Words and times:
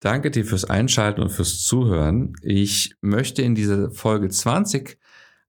Danke 0.00 0.30
dir 0.30 0.44
fürs 0.44 0.64
Einschalten 0.64 1.20
und 1.20 1.30
fürs 1.30 1.62
Zuhören. 1.64 2.34
Ich 2.42 2.94
möchte 3.00 3.42
in 3.42 3.56
dieser 3.56 3.90
Folge 3.90 4.28
20 4.28 4.96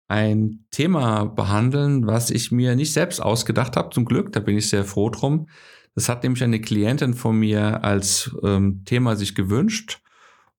ein 0.08 0.66
Thema 0.72 1.26
behandeln, 1.26 2.08
was 2.08 2.32
ich 2.32 2.52
mir 2.52 2.76
nicht 2.76 2.92
selbst 2.92 3.22
ausgedacht 3.22 3.78
habe, 3.78 3.94
zum 3.94 4.06
Glück. 4.06 4.32
Da 4.32 4.40
bin 4.40 4.58
ich 4.58 4.68
sehr 4.68 4.86
froh 4.86 5.12
drum. 5.12 5.48
Das 5.94 6.10
hat 6.10 6.24
nämlich 6.24 6.44
eine 6.44 6.60
Klientin 6.62 7.14
von 7.14 7.38
mir 7.38 7.84
als 7.84 8.36
ähm, 8.44 8.84
Thema 8.86 9.16
sich 9.16 9.36
gewünscht. 9.36 10.02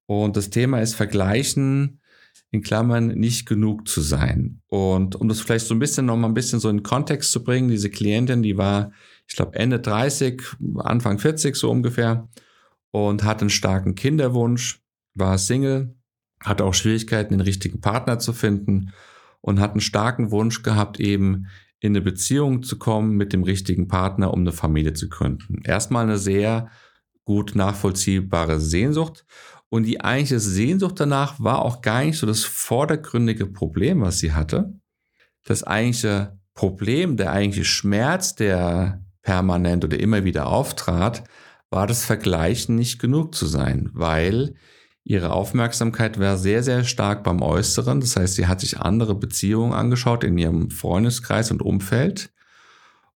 Und 0.07 0.37
das 0.37 0.51
Thema 0.51 0.81
ist 0.81 0.95
Vergleichen, 0.95 2.01
in 2.53 2.63
Klammern, 2.63 3.09
nicht 3.09 3.47
genug 3.47 3.89
zu 3.89 4.03
sein. 4.03 4.61
Und 4.69 5.17
um 5.17 5.29
das 5.29 5.41
vielleicht 5.41 5.67
so 5.67 5.75
ein 5.75 5.81
bisschen 5.81 6.07
noch 6.07 6.17
mal 6.17 6.29
ein 6.29 6.35
bisschen 6.35 6.61
so 6.61 6.69
in 6.69 6.85
Kontext 6.85 7.33
zu 7.33 7.43
bringen, 7.43 7.69
diese 7.69 7.91
Klientin, 7.91 8.43
die 8.43 8.57
war, 8.57 8.93
ich 9.27 9.35
glaube, 9.35 9.57
Ende 9.57 9.81
30, 9.81 10.43
Anfang 10.79 11.19
40 11.19 11.57
so 11.57 11.71
ungefähr 11.71 12.29
und 12.91 13.25
hat 13.25 13.41
einen 13.41 13.51
starken 13.51 13.95
Kinderwunsch, 13.95 14.83
war 15.15 15.39
Single, 15.39 15.95
hatte 16.43 16.65
auch 16.65 16.75
Schwierigkeiten, 16.75 17.35
den 17.35 17.41
richtigen 17.41 17.81
Partner 17.81 18.19
zu 18.19 18.33
finden 18.33 18.93
und 19.41 19.61
hat 19.61 19.73
einen 19.73 19.81
starken 19.81 20.31
Wunsch 20.31 20.63
gehabt, 20.63 21.01
eben 21.01 21.47
in 21.81 21.93
eine 21.93 22.03
Beziehung 22.03 22.63
zu 22.63 22.79
kommen 22.79 23.17
mit 23.17 23.33
dem 23.33 23.43
richtigen 23.43 23.89
Partner, 23.89 24.33
um 24.33 24.41
eine 24.41 24.53
Familie 24.53 24.93
zu 24.93 25.09
gründen. 25.09 25.63
Erstmal 25.65 26.05
eine 26.05 26.19
sehr 26.19 26.69
gut 27.25 27.55
nachvollziehbare 27.55 28.61
Sehnsucht. 28.61 29.25
Und 29.69 29.85
die 29.85 30.01
eigentliche 30.01 30.41
Sehnsucht 30.41 30.99
danach 30.99 31.39
war 31.39 31.65
auch 31.65 31.81
gar 31.81 32.05
nicht 32.05 32.19
so 32.19 32.27
das 32.27 32.43
vordergründige 32.45 33.47
Problem, 33.47 34.01
was 34.01 34.19
sie 34.19 34.33
hatte. 34.33 34.75
Das 35.45 35.63
eigentliche 35.63 36.39
Problem, 36.55 37.17
der 37.17 37.33
eigentliche 37.33 37.65
Schmerz, 37.65 38.35
der 38.35 39.05
permanent 39.23 39.85
oder 39.85 39.99
immer 39.99 40.25
wieder 40.25 40.49
auftrat, 40.49 41.23
war 41.71 41.87
das 41.87 42.05
Vergleichen 42.05 42.75
nicht 42.75 42.99
genug 42.99 43.35
zu 43.35 43.47
sein, 43.47 43.91
weil 43.93 44.55
ihre 45.05 45.33
Aufmerksamkeit 45.33 46.19
war 46.19 46.37
sehr, 46.37 46.63
sehr 46.63 46.85
stark 46.85 47.25
beim 47.25 47.43
Äußeren. 47.43 48.01
Das 48.01 48.17
heißt, 48.17 48.35
sie 48.35 48.47
hat 48.47 48.61
sich 48.61 48.79
andere 48.81 49.15
Beziehungen 49.15 49.73
angeschaut 49.73 50.25
in 50.25 50.37
ihrem 50.37 50.71
Freundeskreis 50.71 51.51
und 51.51 51.63
Umfeld 51.63 52.31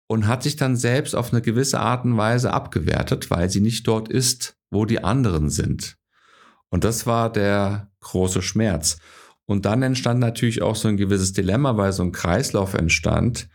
und 0.07 0.27
hat 0.27 0.43
sich 0.43 0.55
dann 0.55 0.75
selbst 0.75 1.15
auf 1.15 1.33
eine 1.33 1.41
gewisse 1.41 1.79
Art 1.79 2.05
und 2.05 2.17
Weise 2.17 2.53
abgewertet, 2.53 3.31
weil 3.31 3.49
sie 3.49 3.61
nicht 3.61 3.87
dort 3.87 4.09
ist, 4.09 4.55
wo 4.69 4.85
die 4.85 5.03
anderen 5.03 5.49
sind. 5.49 5.97
Und 6.69 6.83
das 6.83 7.05
war 7.05 7.31
der 7.31 7.91
große 7.99 8.41
Schmerz. 8.41 8.97
Und 9.45 9.65
dann 9.65 9.83
entstand 9.83 10.19
natürlich 10.19 10.61
auch 10.61 10.75
so 10.75 10.87
ein 10.87 10.97
gewisses 10.97 11.33
Dilemma, 11.33 11.77
weil 11.77 11.91
so 11.91 12.03
ein 12.03 12.11
Kreislauf 12.11 12.73
entstand, 12.73 13.49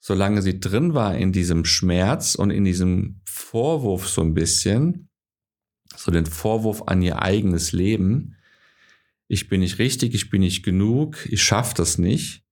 solange 0.00 0.42
sie 0.42 0.58
drin 0.58 0.94
war 0.94 1.16
in 1.16 1.32
diesem 1.32 1.64
Schmerz 1.64 2.34
und 2.34 2.50
in 2.50 2.64
diesem 2.64 3.20
Vorwurf 3.38 4.08
so 4.08 4.20
ein 4.20 4.34
bisschen, 4.34 5.08
so 5.96 6.10
den 6.10 6.26
Vorwurf 6.26 6.82
an 6.86 7.00
ihr 7.00 7.22
eigenes 7.22 7.72
Leben, 7.72 8.36
ich 9.28 9.48
bin 9.48 9.60
nicht 9.60 9.78
richtig, 9.78 10.14
ich 10.14 10.28
bin 10.28 10.40
nicht 10.40 10.62
genug, 10.62 11.26
ich 11.26 11.42
schaffe 11.42 11.74
das 11.74 11.98
nicht, 11.98 12.44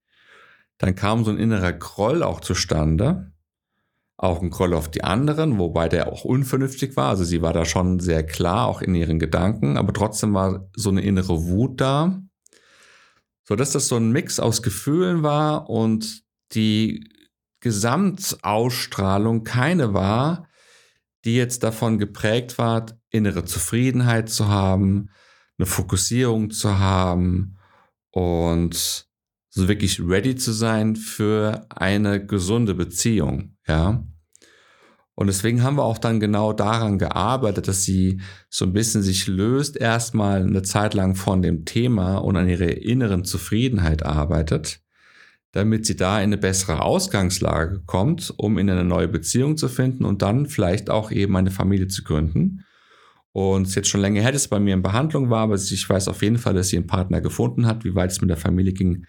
dann 0.78 0.94
kam 0.94 1.24
so 1.24 1.30
ein 1.30 1.38
innerer 1.38 1.72
Groll 1.72 2.22
auch 2.22 2.40
zustande, 2.40 3.32
auch 4.16 4.40
ein 4.40 4.50
Groll 4.50 4.74
auf 4.74 4.90
die 4.90 5.04
anderen, 5.04 5.58
wobei 5.58 5.88
der 5.88 6.10
auch 6.10 6.24
unvernünftig 6.24 6.96
war, 6.96 7.10
also 7.10 7.24
sie 7.24 7.42
war 7.42 7.52
da 7.52 7.64
schon 7.64 8.00
sehr 8.00 8.24
klar, 8.24 8.66
auch 8.66 8.80
in 8.80 8.94
ihren 8.94 9.18
Gedanken, 9.18 9.76
aber 9.76 9.92
trotzdem 9.92 10.32
war 10.34 10.70
so 10.74 10.90
eine 10.90 11.02
innere 11.02 11.46
Wut 11.46 11.80
da, 11.80 12.22
so 13.44 13.56
dass 13.56 13.72
das 13.72 13.88
so 13.88 13.96
ein 13.96 14.12
Mix 14.12 14.40
aus 14.40 14.62
Gefühlen 14.62 15.22
war 15.22 15.68
und 15.68 16.22
die 16.52 17.08
Gesamtausstrahlung 17.60 19.44
keine 19.44 19.92
war, 19.92 20.45
die 21.26 21.36
jetzt 21.36 21.62
davon 21.64 21.98
geprägt 21.98 22.56
war, 22.56 22.86
innere 23.10 23.44
Zufriedenheit 23.44 24.30
zu 24.30 24.48
haben, 24.48 25.10
eine 25.58 25.66
Fokussierung 25.66 26.50
zu 26.50 26.78
haben 26.78 27.56
und 28.12 29.06
so 29.48 29.68
wirklich 29.68 30.00
ready 30.00 30.36
zu 30.36 30.52
sein 30.52 30.96
für 30.96 31.66
eine 31.68 32.24
gesunde 32.24 32.74
Beziehung, 32.74 33.56
ja. 33.66 34.06
Und 35.18 35.28
deswegen 35.28 35.62
haben 35.62 35.78
wir 35.78 35.84
auch 35.84 35.96
dann 35.96 36.20
genau 36.20 36.52
daran 36.52 36.98
gearbeitet, 36.98 37.68
dass 37.68 37.84
sie 37.84 38.20
so 38.50 38.66
ein 38.66 38.74
bisschen 38.74 39.02
sich 39.02 39.26
löst, 39.26 39.78
erstmal 39.78 40.42
eine 40.42 40.62
Zeit 40.62 40.92
lang 40.92 41.14
von 41.14 41.40
dem 41.40 41.64
Thema 41.64 42.18
und 42.18 42.36
an 42.36 42.50
ihrer 42.50 42.68
inneren 42.68 43.24
Zufriedenheit 43.24 44.04
arbeitet 44.04 44.82
damit 45.56 45.86
sie 45.86 45.96
da 45.96 46.18
in 46.18 46.24
eine 46.24 46.36
bessere 46.36 46.82
Ausgangslage 46.82 47.80
kommt, 47.86 48.34
um 48.36 48.58
in 48.58 48.68
eine 48.68 48.84
neue 48.84 49.08
Beziehung 49.08 49.56
zu 49.56 49.68
finden 49.68 50.04
und 50.04 50.20
dann 50.20 50.44
vielleicht 50.44 50.90
auch 50.90 51.10
eben 51.10 51.34
eine 51.34 51.50
Familie 51.50 51.88
zu 51.88 52.04
gründen. 52.04 52.62
Und 53.32 53.66
es 53.66 53.74
jetzt 53.74 53.88
schon 53.88 54.02
länger 54.02 54.20
her, 54.20 54.32
dass 54.32 54.42
es 54.42 54.48
bei 54.48 54.60
mir 54.60 54.74
in 54.74 54.82
Behandlung 54.82 55.30
war, 55.30 55.44
aber 55.44 55.54
ich 55.54 55.88
weiß 55.88 56.08
auf 56.08 56.20
jeden 56.20 56.36
Fall, 56.36 56.52
dass 56.52 56.68
sie 56.68 56.76
einen 56.76 56.86
Partner 56.86 57.22
gefunden 57.22 57.66
hat. 57.66 57.84
Wie 57.86 57.94
weit 57.94 58.10
es 58.10 58.20
mit 58.20 58.28
der 58.28 58.36
Familie 58.36 58.74
ging, 58.74 59.06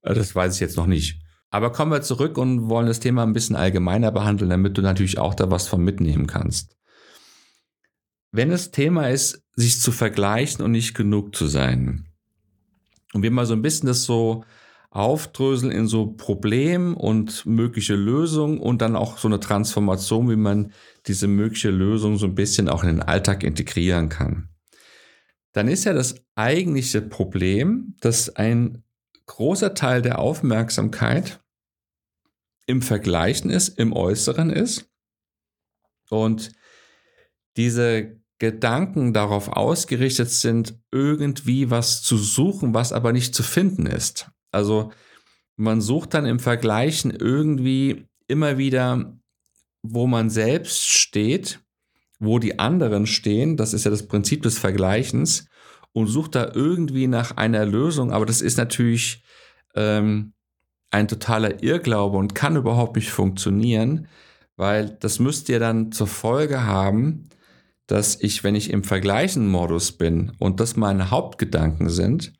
äh, 0.00 0.14
das 0.14 0.34
weiß 0.34 0.54
ich 0.54 0.60
jetzt 0.60 0.78
noch 0.78 0.86
nicht. 0.86 1.20
Aber 1.50 1.70
kommen 1.72 1.92
wir 1.92 2.00
zurück 2.00 2.38
und 2.38 2.70
wollen 2.70 2.86
das 2.86 3.00
Thema 3.00 3.22
ein 3.22 3.34
bisschen 3.34 3.56
allgemeiner 3.56 4.10
behandeln, 4.12 4.48
damit 4.48 4.78
du 4.78 4.82
natürlich 4.82 5.18
auch 5.18 5.34
da 5.34 5.50
was 5.50 5.68
von 5.68 5.84
mitnehmen 5.84 6.26
kannst. 6.26 6.74
Wenn 8.30 8.48
das 8.48 8.70
Thema 8.70 9.10
ist, 9.10 9.42
sich 9.56 9.78
zu 9.78 9.92
vergleichen 9.92 10.64
und 10.64 10.70
nicht 10.70 10.94
genug 10.94 11.36
zu 11.36 11.46
sein, 11.48 12.06
und 13.12 13.22
wir 13.22 13.30
mal 13.30 13.44
so 13.44 13.52
ein 13.52 13.60
bisschen 13.60 13.88
das 13.88 14.04
so 14.04 14.42
aufdröseln 14.92 15.72
in 15.72 15.86
so 15.86 16.12
Problem 16.12 16.94
und 16.94 17.46
mögliche 17.46 17.94
Lösungen 17.94 18.58
und 18.58 18.82
dann 18.82 18.94
auch 18.94 19.16
so 19.16 19.26
eine 19.26 19.40
Transformation, 19.40 20.28
wie 20.28 20.36
man 20.36 20.72
diese 21.06 21.28
mögliche 21.28 21.70
Lösung 21.70 22.18
so 22.18 22.26
ein 22.26 22.34
bisschen 22.34 22.68
auch 22.68 22.82
in 22.82 22.90
den 22.90 23.02
Alltag 23.02 23.42
integrieren 23.42 24.10
kann. 24.10 24.48
Dann 25.52 25.68
ist 25.68 25.84
ja 25.84 25.94
das 25.94 26.16
eigentliche 26.34 27.00
Problem, 27.00 27.96
dass 28.00 28.36
ein 28.36 28.84
großer 29.26 29.74
Teil 29.74 30.02
der 30.02 30.18
Aufmerksamkeit 30.18 31.40
im 32.66 32.82
Vergleichen 32.82 33.50
ist, 33.50 33.78
im 33.78 33.94
Äußeren 33.94 34.50
ist 34.50 34.90
und 36.10 36.52
diese 37.56 38.20
Gedanken 38.38 39.14
darauf 39.14 39.48
ausgerichtet 39.48 40.28
sind, 40.30 40.78
irgendwie 40.90 41.70
was 41.70 42.02
zu 42.02 42.18
suchen, 42.18 42.74
was 42.74 42.92
aber 42.92 43.12
nicht 43.12 43.34
zu 43.34 43.42
finden 43.42 43.86
ist. 43.86 44.30
Also 44.52 44.92
man 45.56 45.80
sucht 45.80 46.14
dann 46.14 46.26
im 46.26 46.38
Vergleichen 46.38 47.10
irgendwie 47.10 48.06
immer 48.28 48.58
wieder, 48.58 49.16
wo 49.82 50.06
man 50.06 50.30
selbst 50.30 50.88
steht, 50.88 51.60
wo 52.18 52.38
die 52.38 52.58
anderen 52.58 53.06
stehen. 53.06 53.56
Das 53.56 53.74
ist 53.74 53.84
ja 53.84 53.90
das 53.90 54.06
Prinzip 54.06 54.42
des 54.42 54.58
Vergleichens 54.58 55.46
und 55.92 56.06
sucht 56.06 56.34
da 56.34 56.52
irgendwie 56.54 57.06
nach 57.08 57.36
einer 57.36 57.66
Lösung. 57.66 58.12
Aber 58.12 58.26
das 58.26 58.40
ist 58.40 58.56
natürlich 58.56 59.24
ähm, 59.74 60.32
ein 60.90 61.08
totaler 61.08 61.62
Irrglaube 61.62 62.16
und 62.16 62.34
kann 62.34 62.56
überhaupt 62.56 62.96
nicht 62.96 63.10
funktionieren, 63.10 64.06
weil 64.56 64.90
das 65.00 65.18
müsste 65.18 65.54
ja 65.54 65.58
dann 65.58 65.90
zur 65.90 66.06
Folge 66.06 66.64
haben, 66.64 67.28
dass 67.86 68.20
ich, 68.20 68.44
wenn 68.44 68.54
ich 68.54 68.70
im 68.70 68.84
Vergleichen-Modus 68.84 69.92
bin 69.92 70.32
und 70.38 70.60
das 70.60 70.76
meine 70.76 71.10
Hauptgedanken 71.10 71.88
sind, 71.90 72.32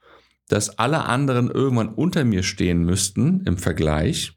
dass 0.49 0.79
alle 0.79 1.05
anderen 1.07 1.51
irgendwann 1.51 1.89
unter 1.89 2.25
mir 2.25 2.43
stehen 2.43 2.85
müssten 2.85 3.43
im 3.47 3.57
Vergleich 3.57 4.33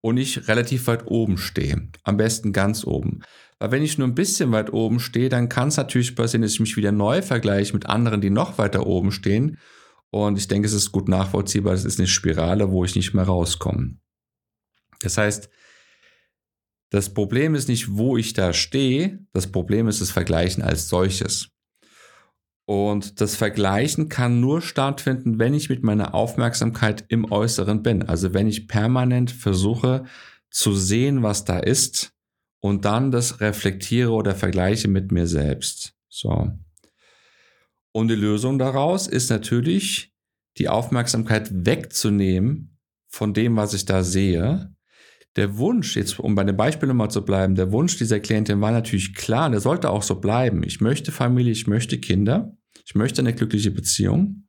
und 0.00 0.16
ich 0.16 0.48
relativ 0.48 0.86
weit 0.88 1.06
oben 1.06 1.38
stehe. 1.38 1.88
Am 2.02 2.16
besten 2.16 2.52
ganz 2.52 2.84
oben. 2.84 3.20
Weil 3.58 3.70
wenn 3.70 3.82
ich 3.82 3.96
nur 3.96 4.08
ein 4.08 4.16
bisschen 4.16 4.50
weit 4.50 4.72
oben 4.72 4.98
stehe, 4.98 5.28
dann 5.28 5.48
kann 5.48 5.68
es 5.68 5.76
natürlich 5.76 6.16
passieren, 6.16 6.42
dass 6.42 6.54
ich 6.54 6.60
mich 6.60 6.76
wieder 6.76 6.90
neu 6.90 7.22
vergleiche 7.22 7.72
mit 7.72 7.86
anderen, 7.86 8.20
die 8.20 8.30
noch 8.30 8.58
weiter 8.58 8.86
oben 8.86 9.12
stehen. 9.12 9.58
Und 10.10 10.36
ich 10.36 10.48
denke, 10.48 10.66
es 10.66 10.72
ist 10.72 10.90
gut 10.90 11.08
nachvollziehbar. 11.08 11.72
Es 11.72 11.84
ist 11.84 12.00
eine 12.00 12.08
Spirale, 12.08 12.72
wo 12.72 12.84
ich 12.84 12.96
nicht 12.96 13.14
mehr 13.14 13.24
rauskomme. 13.24 13.98
Das 15.00 15.16
heißt, 15.16 15.48
das 16.90 17.14
Problem 17.14 17.54
ist 17.54 17.68
nicht, 17.68 17.96
wo 17.96 18.16
ich 18.16 18.32
da 18.32 18.52
stehe. 18.52 19.24
Das 19.32 19.50
Problem 19.50 19.86
ist 19.86 20.00
das 20.00 20.10
Vergleichen 20.10 20.62
als 20.62 20.88
solches. 20.88 21.51
Und 22.72 23.20
das 23.20 23.36
Vergleichen 23.36 24.08
kann 24.08 24.40
nur 24.40 24.62
stattfinden, 24.62 25.38
wenn 25.38 25.52
ich 25.52 25.68
mit 25.68 25.82
meiner 25.82 26.14
Aufmerksamkeit 26.14 27.04
im 27.08 27.30
Äußeren 27.30 27.82
bin. 27.82 28.02
Also 28.02 28.32
wenn 28.32 28.46
ich 28.46 28.66
permanent 28.66 29.30
versuche 29.30 30.04
zu 30.48 30.72
sehen, 30.72 31.22
was 31.22 31.44
da 31.44 31.58
ist 31.58 32.14
und 32.60 32.86
dann 32.86 33.10
das 33.10 33.42
reflektiere 33.42 34.12
oder 34.12 34.34
vergleiche 34.34 34.88
mit 34.88 35.12
mir 35.12 35.26
selbst. 35.26 35.92
So. 36.08 36.50
Und 37.92 38.08
die 38.08 38.14
Lösung 38.14 38.58
daraus 38.58 39.06
ist 39.06 39.28
natürlich, 39.28 40.14
die 40.56 40.70
Aufmerksamkeit 40.70 41.50
wegzunehmen 41.66 42.78
von 43.06 43.34
dem, 43.34 43.54
was 43.54 43.74
ich 43.74 43.84
da 43.84 44.02
sehe. 44.02 44.74
Der 45.36 45.58
Wunsch, 45.58 45.94
jetzt 45.94 46.18
um 46.18 46.34
bei 46.34 46.44
dem 46.44 46.56
Beispiel 46.56 46.88
nochmal 46.88 47.10
zu 47.10 47.22
bleiben, 47.22 47.54
der 47.54 47.70
Wunsch 47.70 47.98
dieser 47.98 48.20
Klientin 48.20 48.62
war 48.62 48.70
natürlich 48.70 49.14
klar, 49.14 49.50
der 49.50 49.60
sollte 49.60 49.90
auch 49.90 50.02
so 50.02 50.20
bleiben. 50.20 50.62
Ich 50.62 50.80
möchte 50.80 51.12
Familie, 51.12 51.52
ich 51.52 51.66
möchte 51.66 51.98
Kinder. 51.98 52.56
Ich 52.84 52.94
möchte 52.94 53.20
eine 53.20 53.34
glückliche 53.34 53.70
Beziehung. 53.70 54.44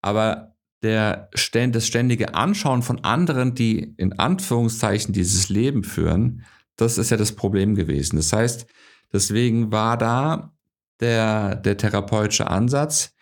Aber 0.00 0.56
der, 0.82 1.30
das 1.32 1.86
ständige 1.86 2.34
Anschauen 2.34 2.82
von 2.82 3.04
anderen, 3.04 3.54
die 3.54 3.94
in 3.96 4.18
Anführungszeichen 4.18 5.12
dieses 5.12 5.48
Leben 5.48 5.84
führen, 5.84 6.44
das 6.76 6.98
ist 6.98 7.10
ja 7.10 7.16
das 7.16 7.32
Problem 7.32 7.74
gewesen. 7.74 8.16
Das 8.16 8.32
heißt, 8.32 8.66
deswegen 9.12 9.70
war 9.70 9.96
da 9.96 10.52
der, 11.00 11.56
der 11.56 11.76
therapeutische 11.76 12.48
Ansatz, 12.48 13.14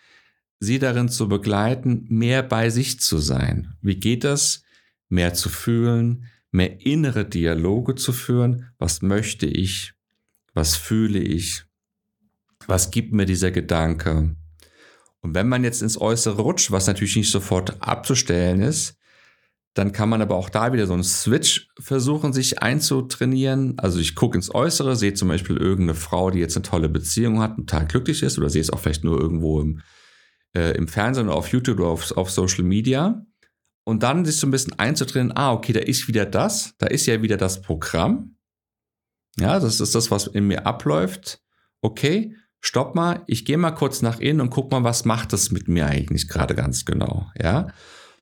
sie 0.58 0.78
darin 0.78 1.08
zu 1.08 1.28
begleiten, 1.28 2.06
mehr 2.08 2.42
bei 2.42 2.70
sich 2.70 3.00
zu 3.00 3.18
sein. 3.18 3.74
Wie 3.80 3.96
geht 3.96 4.24
das? 4.24 4.62
Mehr 5.08 5.34
zu 5.34 5.48
fühlen, 5.48 6.26
mehr 6.50 6.84
innere 6.84 7.24
Dialoge 7.24 7.94
zu 7.94 8.12
führen. 8.12 8.70
Was 8.78 9.02
möchte 9.02 9.46
ich? 9.46 9.94
Was 10.54 10.76
fühle 10.76 11.18
ich? 11.18 11.64
Was 12.66 12.90
gibt 12.90 13.12
mir 13.12 13.26
dieser 13.26 13.50
Gedanke? 13.50 14.36
Und 15.22 15.34
wenn 15.34 15.48
man 15.48 15.64
jetzt 15.64 15.82
ins 15.82 16.00
Äußere 16.00 16.40
rutscht, 16.40 16.70
was 16.70 16.86
natürlich 16.86 17.16
nicht 17.16 17.30
sofort 17.30 17.82
abzustellen 17.82 18.62
ist, 18.62 18.96
dann 19.74 19.92
kann 19.92 20.08
man 20.08 20.20
aber 20.20 20.34
auch 20.34 20.50
da 20.50 20.72
wieder 20.72 20.86
so 20.86 20.94
einen 20.94 21.04
Switch 21.04 21.68
versuchen, 21.78 22.32
sich 22.32 22.60
einzutrainieren. 22.60 23.78
Also 23.78 24.00
ich 24.00 24.16
gucke 24.16 24.36
ins 24.36 24.52
Äußere, 24.52 24.96
sehe 24.96 25.14
zum 25.14 25.28
Beispiel 25.28 25.56
irgendeine 25.56 25.94
Frau, 25.94 26.30
die 26.30 26.40
jetzt 26.40 26.56
eine 26.56 26.64
tolle 26.64 26.88
Beziehung 26.88 27.40
hat, 27.40 27.56
total 27.56 27.86
glücklich 27.86 28.22
ist, 28.22 28.36
oder 28.38 28.50
sehe 28.50 28.62
es 28.62 28.70
auch 28.70 28.80
vielleicht 28.80 29.04
nur 29.04 29.20
irgendwo 29.20 29.60
im, 29.60 29.80
äh, 30.56 30.76
im 30.76 30.88
Fernsehen 30.88 31.28
oder 31.28 31.36
auf 31.36 31.48
YouTube 31.48 31.78
oder 31.78 31.88
auf, 31.88 32.10
auf 32.16 32.30
Social 32.30 32.64
Media. 32.64 33.24
Und 33.84 34.02
dann 34.02 34.24
sich 34.24 34.36
so 34.36 34.46
ein 34.46 34.50
bisschen 34.50 34.78
einzutrainieren, 34.78 35.36
ah, 35.36 35.52
okay, 35.52 35.72
da 35.72 35.80
ist 35.80 36.08
wieder 36.08 36.26
das, 36.26 36.74
da 36.78 36.86
ist 36.86 37.06
ja 37.06 37.22
wieder 37.22 37.36
das 37.36 37.62
Programm. 37.62 38.36
Ja, 39.38 39.60
das 39.60 39.80
ist 39.80 39.94
das, 39.94 40.10
was 40.10 40.26
in 40.26 40.48
mir 40.48 40.66
abläuft. 40.66 41.40
Okay, 41.80 42.34
stopp 42.60 42.94
mal, 42.94 43.22
ich 43.26 43.44
gehe 43.44 43.58
mal 43.58 43.70
kurz 43.72 44.02
nach 44.02 44.20
innen 44.20 44.40
und 44.40 44.50
guck 44.50 44.70
mal, 44.70 44.84
was 44.84 45.04
macht 45.04 45.32
das 45.32 45.50
mit 45.50 45.68
mir 45.68 45.86
eigentlich 45.86 46.28
gerade 46.28 46.54
ganz 46.54 46.84
genau. 46.84 47.26
Ja, 47.40 47.68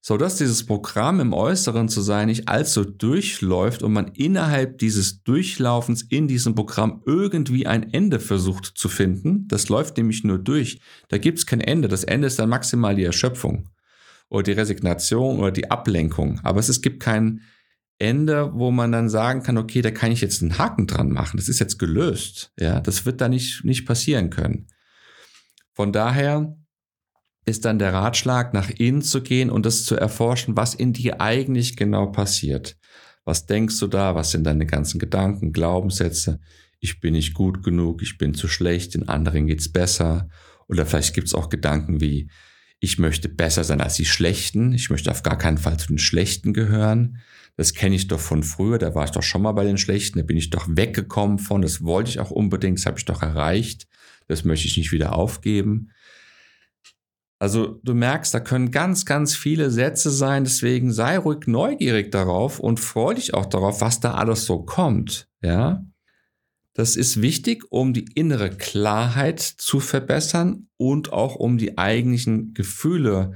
so 0.00 0.16
dass 0.16 0.36
dieses 0.36 0.64
Programm 0.64 1.20
im 1.20 1.32
Äußeren 1.32 1.88
zu 1.88 2.00
sein 2.00 2.28
nicht 2.28 2.48
allzu 2.48 2.84
durchläuft 2.84 3.82
und 3.82 3.92
man 3.92 4.12
innerhalb 4.14 4.78
dieses 4.78 5.22
Durchlaufens 5.22 6.02
in 6.02 6.28
diesem 6.28 6.54
Programm 6.54 7.02
irgendwie 7.04 7.66
ein 7.66 7.92
Ende 7.92 8.20
versucht 8.20 8.72
zu 8.74 8.88
finden. 8.88 9.46
Das 9.48 9.68
läuft 9.68 9.96
nämlich 9.96 10.24
nur 10.24 10.38
durch. 10.38 10.80
Da 11.08 11.18
gibt 11.18 11.38
es 11.38 11.46
kein 11.46 11.60
Ende. 11.60 11.88
Das 11.88 12.04
Ende 12.04 12.28
ist 12.28 12.38
dann 12.38 12.48
maximal 12.48 12.94
die 12.94 13.04
Erschöpfung 13.04 13.68
oder 14.28 14.44
die 14.44 14.52
Resignation 14.52 15.40
oder 15.40 15.50
die 15.50 15.70
Ablenkung. 15.70 16.40
Aber 16.44 16.60
es, 16.60 16.68
es 16.68 16.80
gibt 16.80 17.00
kein 17.00 17.42
Ende, 17.98 18.52
wo 18.54 18.70
man 18.70 18.92
dann 18.92 19.08
sagen 19.08 19.42
kann, 19.42 19.58
okay, 19.58 19.82
da 19.82 19.90
kann 19.90 20.12
ich 20.12 20.20
jetzt 20.20 20.40
einen 20.40 20.58
Haken 20.58 20.86
dran 20.86 21.10
machen. 21.10 21.36
Das 21.36 21.48
ist 21.48 21.58
jetzt 21.58 21.78
gelöst. 21.78 22.52
Ja, 22.58 22.80
das 22.80 23.06
wird 23.06 23.20
da 23.20 23.28
nicht, 23.28 23.64
nicht 23.64 23.86
passieren 23.86 24.30
können. 24.30 24.68
Von 25.74 25.92
daher 25.92 26.56
ist 27.44 27.64
dann 27.64 27.78
der 27.78 27.92
Ratschlag, 27.92 28.54
nach 28.54 28.70
innen 28.70 29.02
zu 29.02 29.22
gehen 29.22 29.50
und 29.50 29.66
das 29.66 29.84
zu 29.84 29.96
erforschen, 29.96 30.56
was 30.56 30.74
in 30.74 30.92
dir 30.92 31.20
eigentlich 31.20 31.76
genau 31.76 32.06
passiert. 32.06 32.76
Was 33.24 33.46
denkst 33.46 33.78
du 33.80 33.88
da? 33.88 34.14
Was 34.14 34.30
sind 34.30 34.44
deine 34.44 34.66
ganzen 34.66 34.98
Gedanken, 34.98 35.52
Glaubenssätze? 35.52 36.40
Ich 36.80 37.00
bin 37.00 37.14
nicht 37.14 37.34
gut 37.34 37.64
genug, 37.64 38.02
ich 38.02 38.16
bin 38.18 38.34
zu 38.34 38.48
schlecht, 38.48 38.94
den 38.94 39.08
anderen 39.08 39.46
geht's 39.46 39.72
besser. 39.72 40.28
Oder 40.68 40.86
vielleicht 40.86 41.14
gibt's 41.14 41.34
auch 41.34 41.48
Gedanken 41.48 42.00
wie, 42.00 42.30
ich 42.80 42.98
möchte 42.98 43.28
besser 43.28 43.64
sein 43.64 43.80
als 43.80 43.94
die 43.94 44.04
Schlechten, 44.04 44.72
ich 44.72 44.90
möchte 44.90 45.10
auf 45.10 45.22
gar 45.22 45.36
keinen 45.36 45.58
Fall 45.58 45.78
zu 45.78 45.88
den 45.88 45.98
Schlechten 45.98 46.52
gehören. 46.52 47.18
Das 47.56 47.74
kenne 47.74 47.96
ich 47.96 48.06
doch 48.06 48.20
von 48.20 48.44
früher, 48.44 48.78
da 48.78 48.94
war 48.94 49.04
ich 49.04 49.10
doch 49.10 49.22
schon 49.22 49.42
mal 49.42 49.52
bei 49.52 49.64
den 49.64 49.78
Schlechten, 49.78 50.18
da 50.18 50.24
bin 50.24 50.36
ich 50.36 50.50
doch 50.50 50.66
weggekommen 50.68 51.38
von, 51.38 51.60
das 51.60 51.82
wollte 51.82 52.10
ich 52.10 52.20
auch 52.20 52.30
unbedingt, 52.30 52.78
das 52.78 52.86
habe 52.86 52.98
ich 52.98 53.04
doch 53.04 53.22
erreicht, 53.22 53.88
das 54.28 54.44
möchte 54.44 54.68
ich 54.68 54.76
nicht 54.76 54.92
wieder 54.92 55.16
aufgeben. 55.16 55.90
Also 57.40 57.80
du 57.82 57.94
merkst, 57.94 58.32
da 58.34 58.40
können 58.40 58.70
ganz, 58.70 59.04
ganz 59.04 59.34
viele 59.34 59.70
Sätze 59.70 60.10
sein, 60.10 60.44
deswegen 60.44 60.92
sei 60.92 61.18
ruhig 61.18 61.46
neugierig 61.46 62.12
darauf 62.12 62.60
und 62.60 62.80
freu 62.80 63.14
dich 63.14 63.34
auch 63.34 63.46
darauf, 63.46 63.80
was 63.80 64.00
da 64.00 64.14
alles 64.14 64.44
so 64.44 64.62
kommt, 64.62 65.28
ja. 65.42 65.84
Das 66.78 66.94
ist 66.94 67.20
wichtig, 67.20 67.64
um 67.70 67.92
die 67.92 68.04
innere 68.14 68.50
Klarheit 68.50 69.40
zu 69.40 69.80
verbessern 69.80 70.68
und 70.76 71.12
auch 71.12 71.34
um 71.34 71.58
die 71.58 71.76
eigentlichen 71.76 72.54
Gefühle 72.54 73.32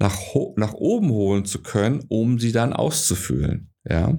nach, 0.00 0.18
nach 0.56 0.72
oben 0.72 1.10
holen 1.10 1.44
zu 1.44 1.62
können, 1.62 2.04
um 2.08 2.40
sie 2.40 2.50
dann 2.50 2.72
auszufühlen, 2.72 3.70
ja. 3.88 4.18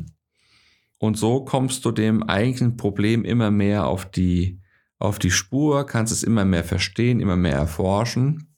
Und 1.00 1.18
so 1.18 1.44
kommst 1.44 1.84
du 1.84 1.92
dem 1.92 2.24
eigentlichen 2.24 2.78
Problem 2.78 3.26
immer 3.26 3.52
mehr 3.52 3.88
auf 3.88 4.10
die, 4.10 4.62
auf 5.00 5.20
die 5.20 5.32
Spur, 5.32 5.86
kannst 5.86 6.14
es 6.14 6.24
immer 6.24 6.46
mehr 6.46 6.64
verstehen, 6.64 7.20
immer 7.20 7.36
mehr 7.36 7.58
erforschen 7.58 8.56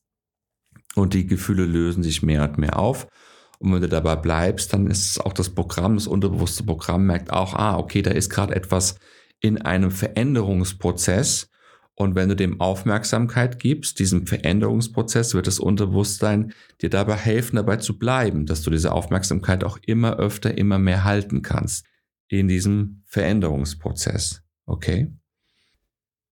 und 0.93 1.15
die 1.15 1.25
Gefühle 1.25 1.65
lösen 1.65 2.03
sich 2.03 2.21
mehr 2.21 2.43
und 2.43 2.59
mehr 2.59 2.77
auf. 2.77 3.07
Und 3.57 3.73
wenn 3.73 3.81
du 3.81 3.89
dabei 3.89 4.15
bleibst, 4.15 4.73
dann 4.73 4.85
ist 4.85 5.19
auch 5.25 5.33
das 5.33 5.49
Programm, 5.49 5.95
das 5.95 6.05
unterbewusste 6.05 6.61
Programm 6.61 7.07
merkt 7.07 7.33
auch, 7.33 7.55
ah, 7.55 7.79
okay, 7.79 8.03
da 8.03 8.11
ist 8.11 8.29
gerade 8.29 8.55
etwas 8.55 8.99
in 9.39 9.61
einem 9.61 9.91
Veränderungsprozess. 9.91 11.49
Und 11.95 12.15
wenn 12.15 12.29
du 12.29 12.35
dem 12.35 12.61
Aufmerksamkeit 12.61 13.59
gibst, 13.59 13.99
diesem 13.99 14.27
Veränderungsprozess, 14.27 15.33
wird 15.33 15.47
das 15.47 15.59
Unterbewusstsein 15.59 16.53
dir 16.81 16.89
dabei 16.89 17.15
helfen, 17.15 17.55
dabei 17.55 17.77
zu 17.77 17.97
bleiben, 17.97 18.45
dass 18.45 18.61
du 18.61 18.69
diese 18.69 18.91
Aufmerksamkeit 18.91 19.63
auch 19.63 19.79
immer 19.85 20.17
öfter, 20.17 20.57
immer 20.57 20.77
mehr 20.77 21.03
halten 21.03 21.41
kannst 21.41 21.85
in 22.27 22.47
diesem 22.47 23.01
Veränderungsprozess. 23.05 24.43
Okay? 24.65 25.11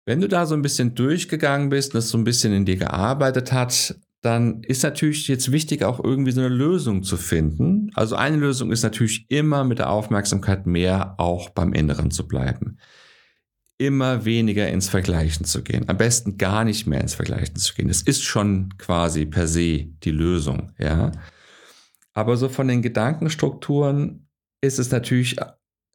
Wenn 0.05 0.21
du 0.21 0.29
da 0.29 0.47
so 0.47 0.55
ein 0.55 0.63
bisschen 0.63 0.97
durchgegangen 0.97 1.69
bist, 1.69 1.95
das 1.95 2.09
so 2.09 2.19
ein 2.19 2.25
bisschen 2.25 2.53
in 2.53 2.65
dir 2.65 2.77
gearbeitet 2.77 3.53
hat, 3.53 3.95
dann 4.23 4.63
ist 4.63 4.85
natürlich 4.85 5.27
jetzt 5.27 5.51
wichtig, 5.51 5.83
auch 5.83 6.03
irgendwie 6.03 6.31
so 6.31 6.41
eine 6.41 6.49
Lösung 6.49 7.03
zu 7.03 7.17
finden. 7.17 7.91
Also 7.95 8.15
eine 8.15 8.37
Lösung 8.37 8.71
ist 8.71 8.85
natürlich 8.85 9.27
immer 9.29 9.65
mit 9.65 9.81
der 9.81 9.91
Aufmerksamkeit 9.91 10.65
mehr 10.65 11.17
auch 11.19 11.51
beim 11.51 11.73
Inneren 11.73 12.13
zu 12.13 12.29
bleiben. 12.29 12.79
Immer 13.79 14.25
weniger 14.25 14.69
ins 14.69 14.89
Vergleichen 14.89 15.45
zu 15.45 15.65
gehen. 15.65 15.89
Am 15.89 15.97
besten 15.97 16.39
gar 16.39 16.65
nicht 16.65 16.87
mehr 16.87 17.01
ins 17.01 17.15
Vergleichen 17.15 17.57
zu 17.57 17.75
gehen. 17.75 17.89
Das 17.89 18.03
ist 18.03 18.23
schon 18.23 18.73
quasi 18.79 19.27
per 19.27 19.49
se 19.49 19.89
die 20.05 20.13
Lösung, 20.13 20.71
ja. 20.79 21.11
Aber 22.13 22.37
so 22.37 22.49
von 22.49 22.69
den 22.69 22.81
Gedankenstrukturen 22.81 24.29
ist 24.61 24.79
es 24.79 24.93
natürlich 24.93 25.37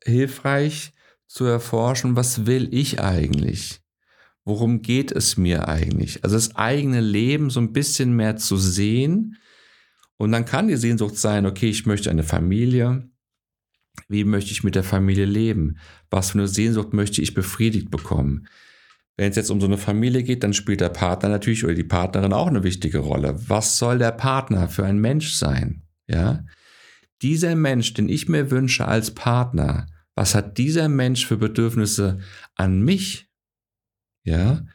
hilfreich 0.04 0.94
zu 1.28 1.46
erforschen, 1.46 2.18
was 2.18 2.46
will 2.46 2.68
ich 2.74 3.00
eigentlich? 3.00 3.82
Worum 4.48 4.82
geht 4.82 5.12
es 5.12 5.36
mir 5.36 5.68
eigentlich? 5.68 6.24
Also 6.24 6.38
das 6.38 6.56
eigene 6.56 7.02
Leben 7.02 7.50
so 7.50 7.60
ein 7.60 7.74
bisschen 7.74 8.16
mehr 8.16 8.38
zu 8.38 8.56
sehen. 8.56 9.36
Und 10.16 10.32
dann 10.32 10.46
kann 10.46 10.70
die 10.70 10.78
Sehnsucht 10.78 11.18
sein, 11.18 11.46
okay, 11.46 11.70
ich 11.70 11.86
möchte 11.86 12.10
eine 12.10 12.24
Familie. 12.24 13.10
Wie 14.08 14.24
möchte 14.24 14.52
ich 14.52 14.64
mit 14.64 14.76
der 14.76 14.86
Familie 14.86 15.26
leben? 15.26 15.78
Was 16.10 16.32
für 16.32 16.40
eine 16.40 16.48
Sehnsucht 16.48 16.94
möchte 16.94 17.22
ich 17.22 17.34
befriedigt 17.34 17.92
bekommen? 17.92 18.48
Wenn 19.18 19.32
es 19.32 19.36
jetzt 19.36 19.52
um 19.52 19.60
so 19.60 19.68
eine 19.68 19.78
Familie 19.78 20.24
geht, 20.24 20.44
dann 20.44 20.54
spielt 20.54 20.80
der 20.80 20.90
Partner 20.90 21.28
natürlich 21.28 21.66
oder 21.66 21.74
die 21.74 21.84
Partnerin 21.84 22.32
auch 22.32 22.48
eine 22.48 22.64
wichtige 22.64 23.00
Rolle. 23.00 23.36
Was 23.50 23.78
soll 23.78 23.98
der 23.98 24.12
Partner 24.12 24.70
für 24.70 24.86
ein 24.86 25.00
Mensch 25.00 25.34
sein? 25.34 25.84
Ja? 26.08 26.46
Dieser 27.22 27.56
Mensch, 27.56 27.94
den 27.96 28.08
ich 28.08 28.30
mir 28.30 28.50
wünsche 28.50 28.88
als 28.88 29.12
Partner, 29.12 29.88
was 30.16 30.36
hat 30.36 30.58
dieser 30.58 30.88
Mensch 30.88 31.26
für 31.26 31.38
Bedürfnisse 31.38 32.20
an 32.56 32.82
mich? 32.82 33.27
Ja, 34.28 34.66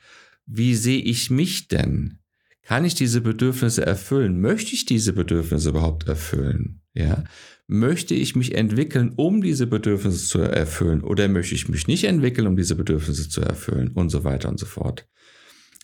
wie 0.47 0.75
sehe 0.75 1.03
ich 1.03 1.31
mich 1.31 1.69
denn? 1.69 2.19
Kann 2.63 2.87
ich 2.87 2.95
diese 2.95 3.21
Bedürfnisse 3.21 3.85
erfüllen? 3.85 4.41
Möchte 4.41 4.73
ich 4.73 4.87
diese 4.87 5.13
Bedürfnisse 5.13 5.69
überhaupt 5.69 6.09
erfüllen? 6.09 6.81
Ja, 6.95 7.25
möchte 7.67 8.15
ich 8.15 8.35
mich 8.35 8.55
entwickeln, 8.55 9.13
um 9.17 9.43
diese 9.43 9.67
Bedürfnisse 9.67 10.27
zu 10.27 10.39
erfüllen, 10.39 11.03
oder 11.03 11.29
möchte 11.29 11.55
ich 11.55 11.69
mich 11.69 11.87
nicht 11.87 12.05
entwickeln, 12.05 12.47
um 12.47 12.57
diese 12.57 12.77
Bedürfnisse 12.77 13.29
zu 13.29 13.43
erfüllen 13.43 13.89
und 13.89 14.09
so 14.09 14.25
weiter 14.25 14.49
und 14.49 14.59
so 14.59 14.65
fort. 14.65 15.07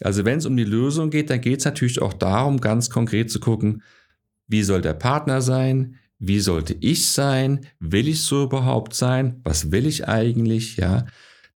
Also 0.00 0.24
wenn 0.24 0.38
es 0.38 0.46
um 0.46 0.56
die 0.56 0.64
Lösung 0.64 1.10
geht, 1.10 1.28
dann 1.28 1.42
geht 1.42 1.58
es 1.58 1.64
natürlich 1.66 2.00
auch 2.00 2.14
darum, 2.14 2.62
ganz 2.62 2.88
konkret 2.88 3.30
zu 3.30 3.38
gucken, 3.38 3.82
wie 4.46 4.62
soll 4.62 4.80
der 4.80 4.94
Partner 4.94 5.42
sein? 5.42 5.96
Wie 6.18 6.40
sollte 6.40 6.74
ich 6.80 7.10
sein? 7.10 7.66
Will 7.80 8.08
ich 8.08 8.22
so 8.22 8.44
überhaupt 8.44 8.94
sein? 8.94 9.40
Was 9.44 9.72
will 9.72 9.86
ich 9.86 10.08
eigentlich? 10.08 10.78
Ja, 10.78 11.04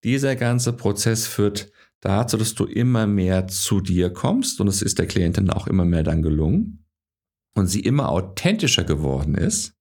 dieser 0.03 0.35
ganze 0.35 0.73
Prozess 0.73 1.29
führt 1.29 1.71
dazu, 2.01 2.37
dass 2.37 2.55
du 2.55 2.65
immer 2.65 3.07
mehr 3.07 3.47
zu 3.49 3.81
dir 3.81 4.11
kommst 4.11 4.61
und 4.61 4.69
es 4.69 4.83
ist 4.83 4.99
der 4.99 5.07
Klientin 5.07 5.51
auch 5.51 5.67
immer 5.67 5.85
mehr 5.85 6.03
dann 6.03 6.23
gelungen 6.23 6.87
und 7.55 7.67
sie 7.67 7.81
immer 7.81 8.09
authentischer 8.09 8.85
geworden 8.85 9.35
ist 9.35 9.75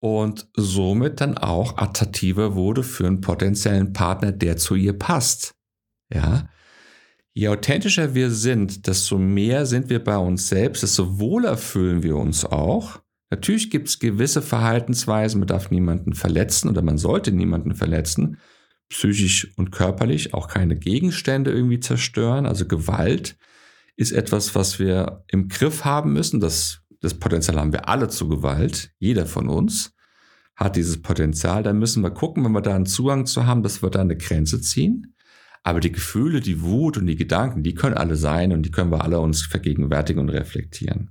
und 0.00 0.48
somit 0.54 1.20
dann 1.20 1.36
auch 1.36 1.76
attraktiver 1.76 2.54
wurde 2.54 2.82
für 2.82 3.06
einen 3.06 3.20
potenziellen 3.20 3.92
Partner, 3.92 4.32
der 4.32 4.56
zu 4.56 4.74
ihr 4.74 4.94
passt. 4.94 5.54
Ja. 6.12 6.48
Je 7.32 7.48
authentischer 7.48 8.14
wir 8.14 8.30
sind, 8.30 8.86
desto 8.86 9.18
mehr 9.18 9.66
sind 9.66 9.88
wir 9.90 10.02
bei 10.02 10.16
uns 10.16 10.48
selbst, 10.48 10.82
desto 10.82 11.20
wohler 11.20 11.56
fühlen 11.56 12.02
wir 12.02 12.16
uns 12.16 12.44
auch. 12.44 13.00
Natürlich 13.30 13.70
gibt 13.70 13.88
es 13.88 14.00
gewisse 14.00 14.42
Verhaltensweisen, 14.42 15.38
man 15.38 15.46
darf 15.46 15.70
niemanden 15.70 16.14
verletzen 16.14 16.68
oder 16.68 16.82
man 16.82 16.98
sollte 16.98 17.30
niemanden 17.30 17.74
verletzen 17.74 18.38
psychisch 18.90 19.52
und 19.56 19.70
körperlich 19.70 20.34
auch 20.34 20.48
keine 20.48 20.76
Gegenstände 20.76 21.52
irgendwie 21.52 21.80
zerstören. 21.80 22.44
Also 22.44 22.66
Gewalt 22.66 23.36
ist 23.96 24.12
etwas, 24.12 24.54
was 24.54 24.78
wir 24.78 25.24
im 25.28 25.48
Griff 25.48 25.84
haben 25.84 26.12
müssen. 26.12 26.40
Das, 26.40 26.82
das 27.00 27.14
Potenzial 27.14 27.58
haben 27.58 27.72
wir 27.72 27.88
alle 27.88 28.08
zu 28.08 28.28
Gewalt. 28.28 28.92
Jeder 28.98 29.26
von 29.26 29.48
uns 29.48 29.94
hat 30.56 30.76
dieses 30.76 31.00
Potenzial. 31.00 31.62
Da 31.62 31.72
müssen 31.72 32.02
wir 32.02 32.10
gucken, 32.10 32.44
wenn 32.44 32.52
wir 32.52 32.60
da 32.60 32.74
einen 32.74 32.86
Zugang 32.86 33.26
zu 33.26 33.46
haben, 33.46 33.62
dass 33.62 33.82
wir 33.82 33.90
da 33.90 34.00
eine 34.00 34.16
Grenze 34.16 34.60
ziehen. 34.60 35.14
Aber 35.62 35.80
die 35.80 35.92
Gefühle, 35.92 36.40
die 36.40 36.62
Wut 36.62 36.96
und 36.98 37.06
die 37.06 37.16
Gedanken, 37.16 37.62
die 37.62 37.74
können 37.74 37.96
alle 37.96 38.16
sein 38.16 38.52
und 38.52 38.62
die 38.64 38.70
können 38.70 38.90
wir 38.90 39.04
alle 39.04 39.20
uns 39.20 39.42
vergegenwärtigen 39.42 40.20
und 40.20 40.30
reflektieren. 40.30 41.10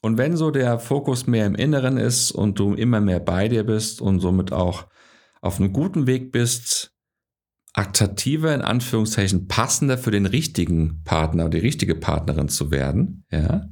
Und 0.00 0.18
wenn 0.18 0.36
so 0.36 0.50
der 0.50 0.78
Fokus 0.78 1.26
mehr 1.26 1.46
im 1.46 1.54
Inneren 1.54 1.96
ist 1.96 2.30
und 2.30 2.58
du 2.58 2.74
immer 2.74 3.00
mehr 3.00 3.20
bei 3.20 3.48
dir 3.48 3.64
bist 3.64 4.00
und 4.00 4.20
somit 4.20 4.52
auch 4.52 4.86
auf 5.40 5.58
einem 5.58 5.72
guten 5.72 6.06
Weg 6.06 6.30
bist, 6.30 6.93
attraktiver, 7.74 8.54
in 8.54 8.62
Anführungszeichen 8.62 9.48
passender 9.48 9.98
für 9.98 10.12
den 10.12 10.26
richtigen 10.26 11.02
Partner, 11.04 11.50
die 11.50 11.58
richtige 11.58 11.94
Partnerin 11.94 12.48
zu 12.48 12.70
werden, 12.70 13.24
ja. 13.30 13.68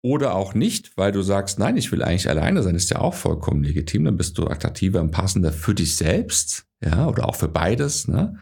Oder 0.00 0.36
auch 0.36 0.54
nicht, 0.54 0.96
weil 0.96 1.10
du 1.10 1.22
sagst, 1.22 1.58
nein, 1.58 1.76
ich 1.76 1.90
will 1.90 2.04
eigentlich 2.04 2.30
alleine 2.30 2.62
sein, 2.62 2.76
ist 2.76 2.90
ja 2.90 3.00
auch 3.00 3.14
vollkommen 3.14 3.64
legitim, 3.64 4.04
dann 4.04 4.16
bist 4.16 4.38
du 4.38 4.46
attraktiver 4.46 5.00
und 5.00 5.10
passender 5.10 5.52
für 5.52 5.74
dich 5.74 5.96
selbst, 5.96 6.66
ja, 6.82 7.08
oder 7.08 7.28
auch 7.28 7.34
für 7.34 7.48
beides, 7.48 8.06
ne. 8.06 8.40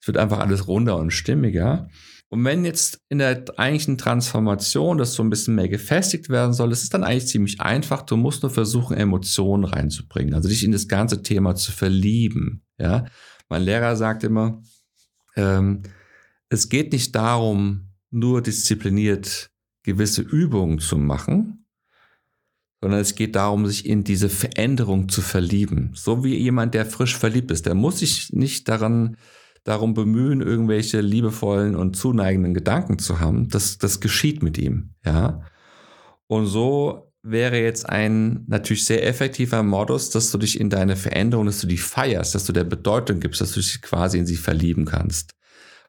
Es 0.00 0.08
wird 0.08 0.18
einfach 0.18 0.40
alles 0.40 0.68
runder 0.68 0.98
und 0.98 1.12
stimmiger. 1.12 1.88
Und 2.28 2.44
wenn 2.44 2.64
jetzt 2.64 3.00
in 3.08 3.18
der 3.18 3.44
eigentlichen 3.56 3.96
Transformation 3.96 4.98
das 4.98 5.14
so 5.14 5.22
ein 5.22 5.30
bisschen 5.30 5.54
mehr 5.54 5.68
gefestigt 5.68 6.28
werden 6.28 6.52
soll, 6.52 6.72
ist 6.72 6.82
es 6.82 6.90
dann 6.90 7.04
eigentlich 7.04 7.28
ziemlich 7.28 7.60
einfach. 7.60 8.02
Du 8.02 8.16
musst 8.16 8.42
nur 8.42 8.50
versuchen, 8.50 8.96
Emotionen 8.96 9.64
reinzubringen, 9.64 10.34
also 10.34 10.48
dich 10.48 10.64
in 10.64 10.72
das 10.72 10.88
ganze 10.88 11.22
Thema 11.22 11.54
zu 11.54 11.70
verlieben, 11.70 12.64
ja. 12.76 13.04
Mein 13.48 13.62
Lehrer 13.62 13.96
sagt 13.96 14.24
immer, 14.24 14.62
ähm, 15.36 15.82
es 16.48 16.68
geht 16.68 16.92
nicht 16.92 17.14
darum, 17.14 17.88
nur 18.10 18.42
diszipliniert 18.42 19.50
gewisse 19.82 20.22
Übungen 20.22 20.78
zu 20.78 20.96
machen, 20.96 21.66
sondern 22.80 23.00
es 23.00 23.14
geht 23.14 23.34
darum, 23.34 23.66
sich 23.66 23.86
in 23.86 24.04
diese 24.04 24.28
Veränderung 24.28 25.08
zu 25.08 25.20
verlieben. 25.20 25.90
So 25.94 26.24
wie 26.24 26.36
jemand, 26.36 26.74
der 26.74 26.86
frisch 26.86 27.16
verliebt 27.16 27.50
ist, 27.50 27.66
der 27.66 27.74
muss 27.74 27.98
sich 27.98 28.32
nicht 28.32 28.68
daran 28.68 29.16
darum 29.64 29.94
bemühen, 29.94 30.42
irgendwelche 30.42 31.00
liebevollen 31.00 31.74
und 31.74 31.96
zuneigenden 31.96 32.52
Gedanken 32.52 32.98
zu 32.98 33.18
haben. 33.18 33.48
Das, 33.48 33.78
das 33.78 34.00
geschieht 34.00 34.42
mit 34.42 34.58
ihm, 34.58 34.90
ja. 35.04 35.40
Und 36.26 36.46
so 36.46 37.13
wäre 37.24 37.58
jetzt 37.58 37.88
ein 37.88 38.44
natürlich 38.46 38.84
sehr 38.84 39.06
effektiver 39.06 39.62
Modus, 39.62 40.10
dass 40.10 40.30
du 40.30 40.38
dich 40.38 40.60
in 40.60 40.68
deine 40.68 40.94
Veränderung, 40.94 41.46
dass 41.46 41.60
du 41.60 41.66
die 41.66 41.78
feierst, 41.78 42.34
dass 42.34 42.44
du 42.44 42.52
der 42.52 42.64
Bedeutung 42.64 43.18
gibst, 43.18 43.40
dass 43.40 43.52
du 43.52 43.60
dich 43.60 43.80
quasi 43.80 44.18
in 44.18 44.26
sie 44.26 44.36
verlieben 44.36 44.84
kannst. 44.84 45.34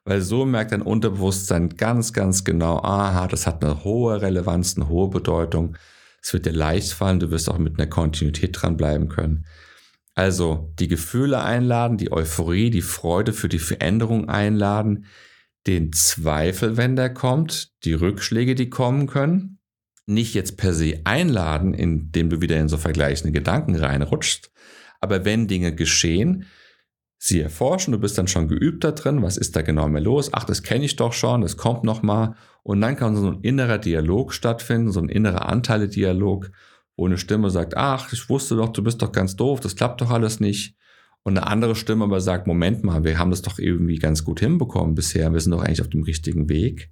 Weil 0.04 0.22
so 0.22 0.46
merkt 0.46 0.72
dein 0.72 0.82
Unterbewusstsein 0.82 1.68
ganz, 1.76 2.14
ganz 2.14 2.44
genau, 2.44 2.78
aha, 2.78 3.28
das 3.28 3.46
hat 3.46 3.62
eine 3.62 3.84
hohe 3.84 4.22
Relevanz, 4.22 4.76
eine 4.76 4.88
hohe 4.88 5.10
Bedeutung. 5.10 5.76
Es 6.22 6.32
wird 6.32 6.46
dir 6.46 6.52
leicht 6.52 6.92
fallen, 6.92 7.20
du 7.20 7.30
wirst 7.30 7.50
auch 7.50 7.58
mit 7.58 7.78
einer 7.78 7.88
Kontinuität 7.88 8.56
dranbleiben 8.60 9.08
können. 9.08 9.44
Also 10.14 10.72
die 10.78 10.88
Gefühle 10.88 11.42
einladen, 11.42 11.98
die 11.98 12.12
Euphorie, 12.12 12.70
die 12.70 12.82
Freude 12.82 13.34
für 13.34 13.50
die 13.50 13.58
Veränderung 13.58 14.30
einladen, 14.30 15.04
den 15.66 15.92
Zweifel, 15.92 16.78
wenn 16.78 16.96
der 16.96 17.12
kommt, 17.12 17.72
die 17.84 17.92
Rückschläge, 17.92 18.54
die 18.54 18.70
kommen 18.70 19.06
können, 19.06 19.55
nicht 20.06 20.34
jetzt 20.34 20.56
per 20.56 20.72
se 20.72 21.00
einladen, 21.04 21.74
indem 21.74 22.30
du 22.30 22.40
wieder 22.40 22.58
in 22.58 22.68
so 22.68 22.76
vergleichende 22.76 23.32
Gedanken 23.32 23.74
reinrutschst. 23.74 24.50
Aber 25.00 25.24
wenn 25.24 25.48
Dinge 25.48 25.74
geschehen, 25.74 26.46
sie 27.18 27.40
erforschen, 27.40 27.92
du 27.92 27.98
bist 27.98 28.16
dann 28.16 28.28
schon 28.28 28.48
geübt 28.48 28.84
da 28.84 28.92
drin, 28.92 29.22
was 29.22 29.36
ist 29.36 29.56
da 29.56 29.62
genau 29.62 29.88
mehr 29.88 30.00
los? 30.00 30.30
Ach, 30.32 30.44
das 30.44 30.62
kenne 30.62 30.84
ich 30.84 30.96
doch 30.96 31.12
schon, 31.12 31.40
das 31.40 31.56
kommt 31.56 31.84
noch 31.84 32.02
mal. 32.02 32.36
Und 32.62 32.80
dann 32.80 32.96
kann 32.96 33.16
so 33.16 33.30
ein 33.30 33.40
innerer 33.42 33.78
Dialog 33.78 34.32
stattfinden, 34.32 34.92
so 34.92 35.00
ein 35.00 35.08
innerer 35.08 35.48
Anteile-Dialog, 35.48 36.50
wo 36.96 37.06
eine 37.06 37.18
Stimme 37.18 37.50
sagt, 37.50 37.76
ach, 37.76 38.12
ich 38.12 38.28
wusste 38.28 38.56
doch, 38.56 38.70
du 38.70 38.82
bist 38.82 39.02
doch 39.02 39.12
ganz 39.12 39.36
doof, 39.36 39.60
das 39.60 39.76
klappt 39.76 40.00
doch 40.00 40.10
alles 40.10 40.40
nicht. 40.40 40.76
Und 41.22 41.36
eine 41.36 41.46
andere 41.48 41.74
Stimme 41.74 42.04
aber 42.04 42.20
sagt, 42.20 42.46
Moment 42.46 42.84
mal, 42.84 43.02
wir 43.02 43.18
haben 43.18 43.30
das 43.30 43.42
doch 43.42 43.58
irgendwie 43.58 43.98
ganz 43.98 44.24
gut 44.24 44.40
hinbekommen 44.40 44.94
bisher, 44.94 45.32
wir 45.32 45.40
sind 45.40 45.52
doch 45.52 45.62
eigentlich 45.62 45.80
auf 45.80 45.90
dem 45.90 46.04
richtigen 46.04 46.48
Weg. 46.48 46.90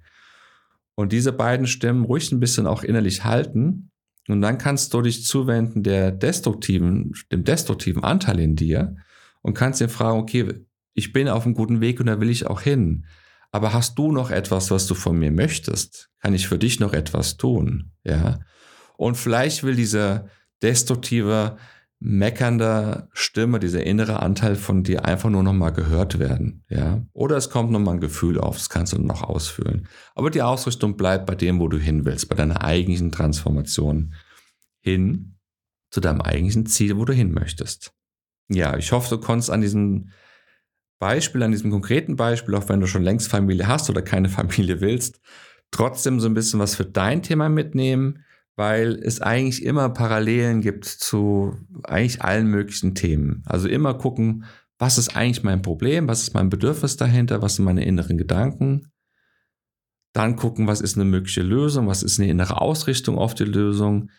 Und 0.95 1.11
diese 1.11 1.33
beiden 1.33 1.67
Stimmen 1.67 2.05
ruhig 2.05 2.31
ein 2.31 2.39
bisschen 2.39 2.67
auch 2.67 2.83
innerlich 2.83 3.23
halten. 3.23 3.91
Und 4.27 4.41
dann 4.41 4.57
kannst 4.57 4.93
du 4.93 5.01
dich 5.01 5.25
zuwenden 5.25 5.83
der 5.83 6.11
destruktiven, 6.11 7.13
dem 7.31 7.43
destruktiven 7.43 8.03
Anteil 8.03 8.39
in 8.39 8.55
dir 8.55 8.95
und 9.41 9.53
kannst 9.53 9.81
dir 9.81 9.89
fragen, 9.89 10.19
okay, 10.19 10.65
ich 10.93 11.13
bin 11.13 11.27
auf 11.27 11.45
einem 11.45 11.53
guten 11.53 11.81
Weg 11.81 11.99
und 11.99 12.07
da 12.07 12.19
will 12.19 12.29
ich 12.29 12.47
auch 12.47 12.61
hin. 12.61 13.05
Aber 13.51 13.73
hast 13.73 13.99
du 13.99 14.11
noch 14.11 14.31
etwas, 14.31 14.71
was 14.71 14.87
du 14.87 14.95
von 14.95 15.17
mir 15.17 15.31
möchtest? 15.31 16.09
Kann 16.19 16.33
ich 16.33 16.47
für 16.47 16.57
dich 16.57 16.79
noch 16.79 16.93
etwas 16.93 17.37
tun? 17.37 17.91
Ja. 18.03 18.39
Und 18.97 19.15
vielleicht 19.15 19.63
will 19.63 19.75
dieser 19.75 20.27
destruktive 20.61 21.57
meckernder 21.99 23.07
Stimme, 23.13 23.59
dieser 23.59 23.83
innere 23.83 24.21
Anteil 24.21 24.55
von 24.55 24.83
dir 24.83 25.05
einfach 25.05 25.29
nur 25.29 25.43
nochmal 25.43 25.73
gehört 25.73 26.19
werden, 26.19 26.63
ja. 26.69 27.05
Oder 27.13 27.37
es 27.37 27.49
kommt 27.49 27.71
nochmal 27.71 27.95
ein 27.95 28.01
Gefühl 28.01 28.39
auf, 28.39 28.57
das 28.57 28.69
kannst 28.69 28.93
du 28.93 29.01
noch 29.01 29.23
ausfüllen. 29.23 29.87
Aber 30.13 30.29
die 30.29 30.41
Ausrichtung 30.41 30.97
bleibt 30.97 31.25
bei 31.25 31.35
dem, 31.35 31.59
wo 31.59 31.67
du 31.67 31.77
hin 31.77 32.05
willst, 32.05 32.29
bei 32.29 32.35
deiner 32.35 32.63
eigentlichen 32.63 33.11
Transformation 33.11 34.13
hin 34.81 35.37
zu 35.89 36.01
deinem 36.01 36.21
eigentlichen 36.21 36.65
Ziel, 36.65 36.97
wo 36.97 37.05
du 37.05 37.13
hin 37.13 37.31
möchtest. 37.31 37.93
Ja, 38.49 38.77
ich 38.77 38.91
hoffe, 38.91 39.15
du 39.15 39.21
konntest 39.21 39.49
an 39.49 39.61
diesem 39.61 40.09
Beispiel, 40.99 41.43
an 41.43 41.51
diesem 41.51 41.71
konkreten 41.71 42.15
Beispiel, 42.15 42.55
auch 42.55 42.69
wenn 42.69 42.81
du 42.81 42.87
schon 42.87 43.03
längst 43.03 43.29
Familie 43.29 43.67
hast 43.67 43.89
oder 43.89 44.01
keine 44.01 44.29
Familie 44.29 44.81
willst, 44.81 45.21
trotzdem 45.71 46.19
so 46.19 46.27
ein 46.27 46.33
bisschen 46.33 46.59
was 46.59 46.75
für 46.75 46.85
dein 46.85 47.23
Thema 47.23 47.49
mitnehmen 47.49 48.24
weil 48.55 48.99
es 49.03 49.21
eigentlich 49.21 49.63
immer 49.63 49.89
Parallelen 49.89 50.61
gibt 50.61 50.85
zu 50.85 51.57
eigentlich 51.83 52.21
allen 52.21 52.47
möglichen 52.47 52.95
Themen. 52.95 53.43
Also 53.45 53.67
immer 53.67 53.93
gucken, 53.95 54.45
was 54.77 54.97
ist 54.97 55.15
eigentlich 55.15 55.43
mein 55.43 55.61
Problem, 55.61 56.07
was 56.07 56.23
ist 56.23 56.33
mein 56.33 56.49
Bedürfnis 56.49 56.97
dahinter, 56.97 57.41
was 57.41 57.55
sind 57.55 57.65
meine 57.65 57.85
inneren 57.85 58.17
Gedanken. 58.17 58.91
Dann 60.13 60.35
gucken, 60.37 60.67
was 60.67 60.81
ist 60.81 60.95
eine 60.95 61.05
mögliche 61.05 61.41
Lösung, 61.41 61.87
was 61.87 62.03
ist 62.03 62.19
eine 62.19 62.29
innere 62.29 62.61
Ausrichtung 62.61 63.17
auf 63.17 63.33
die 63.35 63.43
Lösung, 63.43 64.09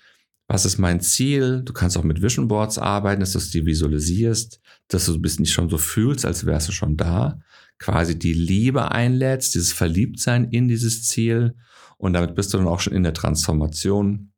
was 0.49 0.65
ist 0.65 0.79
mein 0.79 1.01
Ziel. 1.01 1.63
Du 1.65 1.73
kannst 1.73 1.97
auch 1.97 2.05
mit 2.05 2.23
Vision 2.23 2.49
Boards 2.49 2.79
arbeiten, 2.79 3.21
dass 3.21 3.33
du 3.33 3.39
es 3.39 3.51
dir 3.51 3.67
visualisierst, 3.67 4.61
dass 4.89 5.07
du 5.07 5.15
ein 5.15 5.23
bisschen 5.23 5.43
nicht 5.43 5.53
schon 5.53 5.69
so 5.69 5.79
fühlst, 5.79 6.25
als 6.25 6.47
wärst 6.47 6.69
du 6.69 6.73
schon 6.73 6.97
da. 6.97 7.41
Quasi 7.79 8.19
die 8.19 8.33
Liebe 8.33 8.91
einlädst, 8.91 9.55
dieses 9.55 9.73
Verliebtsein 9.73 10.45
in 10.45 10.69
dieses 10.69 11.03
Ziel 11.03 11.55
und 11.99 12.13
damit 12.13 12.35
bist 12.35 12.53
du 12.53 12.59
dann 12.59 12.69
auch 12.69 12.81
schon 12.81 12.93
in 12.93 13.03
der 13.03 13.15
Transformation, 13.15 14.33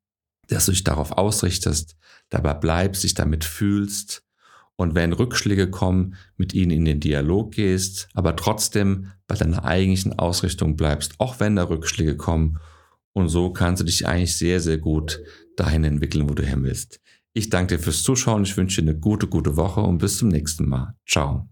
dass 0.48 0.66
du 0.66 0.72
dich 0.72 0.84
darauf 0.84 1.12
ausrichtest, 1.12 1.96
dabei 2.30 2.54
bleibst, 2.54 3.04
dich 3.04 3.14
damit 3.14 3.44
fühlst 3.44 4.22
und 4.76 4.94
wenn 4.94 5.12
Rückschläge 5.12 5.70
kommen, 5.70 6.14
mit 6.36 6.54
ihnen 6.54 6.70
in 6.70 6.84
den 6.84 7.00
Dialog 7.00 7.52
gehst, 7.52 8.08
aber 8.14 8.36
trotzdem 8.36 9.10
bei 9.26 9.34
deiner 9.34 9.64
eigentlichen 9.64 10.18
Ausrichtung 10.18 10.76
bleibst, 10.76 11.14
auch 11.18 11.40
wenn 11.40 11.56
da 11.56 11.64
Rückschläge 11.64 12.16
kommen. 12.16 12.58
Und 13.12 13.28
so 13.28 13.52
kannst 13.52 13.80
du 13.80 13.84
dich 13.84 14.06
eigentlich 14.06 14.36
sehr, 14.36 14.60
sehr 14.60 14.78
gut 14.78 15.20
dahin 15.58 15.84
entwickeln, 15.84 16.28
wo 16.28 16.34
du 16.34 16.44
hin 16.44 16.64
willst. 16.64 17.00
Ich 17.32 17.50
danke 17.50 17.76
dir 17.76 17.82
fürs 17.82 18.02
Zuschauen, 18.02 18.44
ich 18.44 18.56
wünsche 18.56 18.82
dir 18.82 18.90
eine 18.90 18.98
gute, 18.98 19.26
gute 19.26 19.56
Woche 19.56 19.80
und 19.80 19.98
bis 19.98 20.18
zum 20.18 20.28
nächsten 20.28 20.68
Mal. 20.68 20.94
Ciao. 21.06 21.48